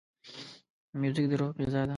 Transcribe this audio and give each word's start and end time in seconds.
موزیک 0.99 1.25
د 1.29 1.33
روح 1.39 1.51
غذا 1.65 1.81
ده. 1.87 1.89